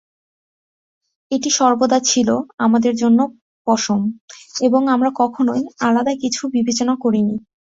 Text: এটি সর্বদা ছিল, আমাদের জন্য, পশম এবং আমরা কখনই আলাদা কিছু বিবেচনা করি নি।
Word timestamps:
এটি 1.31 1.49
সর্বদা 1.51 1.99
ছিল, 2.05 2.29
আমাদের 2.57 2.93
জন্য, 2.95 3.19
পশম 3.67 4.01
এবং 4.61 4.81
আমরা 4.87 5.09
কখনই 5.15 5.63
আলাদা 5.81 6.13
কিছু 6.23 6.43
বিবেচনা 6.55 6.93
করি 7.03 7.21
নি। 7.21 7.35